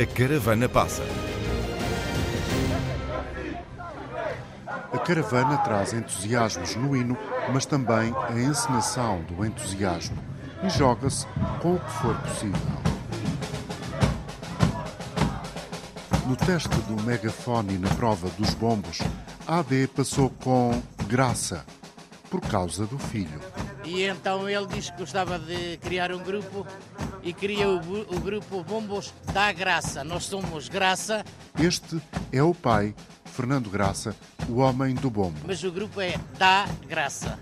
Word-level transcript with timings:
A 0.00 0.06
caravana 0.06 0.68
passa. 0.68 1.02
A 4.92 4.98
caravana 4.98 5.58
traz 5.58 5.92
entusiasmo 5.92 6.64
genuíno, 6.64 7.18
mas 7.52 7.66
também 7.66 8.14
a 8.28 8.32
encenação 8.38 9.20
do 9.22 9.44
entusiasmo 9.44 10.16
e 10.62 10.70
joga-se 10.70 11.26
com 11.60 11.74
o 11.74 11.80
que 11.80 11.90
for 11.94 12.14
possível. 12.20 12.60
No 16.28 16.36
teste 16.36 16.76
do 16.82 17.02
megafone 17.02 17.74
e 17.74 17.78
na 17.78 17.88
prova 17.96 18.28
dos 18.38 18.54
bombos, 18.54 19.00
a 19.48 19.58
AD 19.58 19.88
passou 19.88 20.30
com 20.44 20.80
graça, 21.08 21.66
por 22.30 22.40
causa 22.42 22.86
do 22.86 23.00
filho. 23.00 23.40
E 23.84 24.04
então 24.04 24.48
ele 24.48 24.66
disse 24.66 24.92
que 24.92 24.98
gostava 24.98 25.40
de 25.40 25.76
criar 25.78 26.12
um 26.12 26.22
grupo 26.22 26.64
e 27.28 27.32
cria 27.34 27.68
o, 27.68 27.76
o 27.76 28.20
grupo 28.20 28.64
Bombos 28.64 29.12
da 29.34 29.52
Graça. 29.52 30.02
Nós 30.02 30.24
somos 30.24 30.66
Graça. 30.68 31.22
Este 31.60 32.00
é 32.32 32.42
o 32.42 32.54
pai, 32.54 32.94
Fernando 33.26 33.68
Graça, 33.68 34.16
o 34.48 34.60
homem 34.60 34.94
do 34.94 35.10
bombo. 35.10 35.38
Mas 35.46 35.62
o 35.62 35.70
grupo 35.70 36.00
é 36.00 36.14
da 36.38 36.66
Graça. 36.88 37.38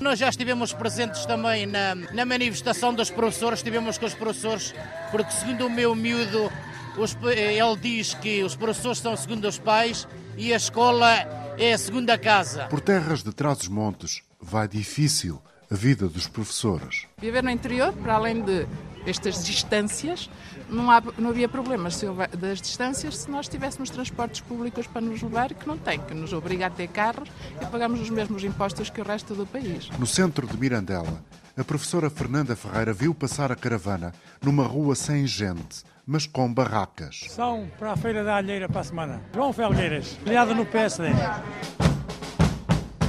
Nós 0.00 0.18
já 0.18 0.28
estivemos 0.28 0.72
presentes 0.72 1.24
também 1.24 1.66
na, 1.66 1.94
na 1.94 2.24
manifestação 2.24 2.92
dos 2.92 3.10
professores, 3.10 3.60
estivemos 3.60 3.96
com 3.96 4.06
os 4.06 4.14
professores, 4.14 4.74
porque 5.12 5.30
segundo 5.30 5.66
o 5.66 5.70
meu 5.70 5.94
miúdo, 5.94 6.50
os, 6.96 7.16
ele 7.22 7.76
diz 7.80 8.14
que 8.14 8.42
os 8.42 8.56
professores 8.56 8.98
são 8.98 9.16
segundo 9.16 9.46
os 9.46 9.58
pais 9.58 10.06
e 10.36 10.52
a 10.52 10.56
escola 10.56 11.12
é 11.56 11.72
a 11.72 11.78
segunda 11.78 12.18
casa. 12.18 12.66
Por 12.66 12.80
terras 12.80 13.22
de 13.22 13.32
trás-os-montes 13.32 14.22
vai 14.40 14.66
difícil 14.66 15.40
a 15.70 15.74
vida 15.74 16.08
dos 16.08 16.26
professores. 16.26 17.06
Viver 17.18 17.42
no 17.42 17.50
interior, 17.50 17.92
para 17.92 18.14
além 18.14 18.42
de 18.42 18.66
estas 19.08 19.44
distâncias, 19.44 20.30
não, 20.68 20.90
há, 20.90 21.02
não 21.16 21.30
havia 21.30 21.48
problemas 21.48 21.96
se 21.96 22.06
houver, 22.06 22.28
das 22.28 22.60
distâncias 22.60 23.16
se 23.18 23.30
nós 23.30 23.48
tivéssemos 23.48 23.90
transportes 23.90 24.40
públicos 24.40 24.86
para 24.86 25.00
nos 25.00 25.22
levar, 25.22 25.52
que 25.54 25.66
não 25.66 25.78
tem, 25.78 26.00
que 26.00 26.14
nos 26.14 26.32
obriga 26.32 26.66
a 26.66 26.70
ter 26.70 26.88
carros 26.88 27.28
e 27.60 27.66
pagamos 27.66 28.00
os 28.00 28.10
mesmos 28.10 28.44
impostos 28.44 28.90
que 28.90 29.00
o 29.00 29.04
resto 29.04 29.34
do 29.34 29.46
país. 29.46 29.88
No 29.98 30.06
centro 30.06 30.46
de 30.46 30.56
Mirandela, 30.56 31.24
a 31.56 31.64
professora 31.64 32.08
Fernanda 32.08 32.54
Ferreira 32.54 32.92
viu 32.92 33.14
passar 33.14 33.50
a 33.50 33.56
caravana 33.56 34.12
numa 34.40 34.64
rua 34.64 34.94
sem 34.94 35.26
gente, 35.26 35.82
mas 36.06 36.26
com 36.26 36.52
barracas. 36.52 37.24
São 37.28 37.68
para 37.78 37.92
a 37.92 37.96
Feira 37.96 38.22
da 38.22 38.36
Alheira 38.36 38.68
para 38.68 38.80
a 38.80 38.84
semana. 38.84 39.22
João 39.34 39.52
Felgueiras, 39.52 40.18
filiado 40.22 40.54
no 40.54 40.64
PSD. 40.64 41.08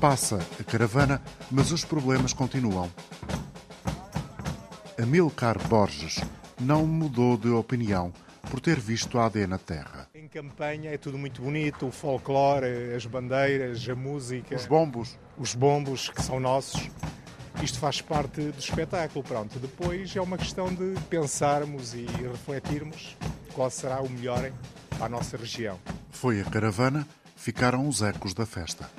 Passa 0.00 0.38
a 0.58 0.64
caravana, 0.64 1.20
mas 1.50 1.70
os 1.70 1.84
problemas 1.84 2.32
continuam. 2.32 2.90
Amilcar 5.00 5.56
Borges 5.66 6.20
não 6.60 6.86
mudou 6.86 7.38
de 7.38 7.48
opinião 7.48 8.12
por 8.50 8.60
ter 8.60 8.78
visto 8.78 9.18
a 9.18 9.24
AD 9.24 9.46
na 9.46 9.56
Terra. 9.56 10.06
Em 10.14 10.28
campanha 10.28 10.90
é 10.90 10.98
tudo 10.98 11.16
muito 11.16 11.40
bonito, 11.40 11.86
o 11.86 11.90
folclore, 11.90 12.92
as 12.94 13.06
bandeiras, 13.06 13.88
a 13.88 13.94
música. 13.94 14.54
Os 14.54 14.66
bombos. 14.66 15.18
Os 15.38 15.54
bombos 15.54 16.10
que 16.10 16.22
são 16.22 16.38
nossos. 16.38 16.90
Isto 17.62 17.78
faz 17.78 18.02
parte 18.02 18.42
do 18.42 18.58
espetáculo, 18.58 19.24
pronto. 19.24 19.58
Depois 19.58 20.14
é 20.14 20.20
uma 20.20 20.36
questão 20.36 20.68
de 20.68 20.94
pensarmos 21.08 21.94
e 21.94 22.04
refletirmos 22.04 23.16
qual 23.54 23.70
será 23.70 24.02
o 24.02 24.10
melhor 24.10 24.52
para 24.90 25.06
a 25.06 25.08
nossa 25.08 25.38
região. 25.38 25.78
Foi 26.10 26.42
a 26.42 26.44
caravana, 26.44 27.08
ficaram 27.36 27.88
os 27.88 28.02
ecos 28.02 28.34
da 28.34 28.44
festa. 28.44 28.90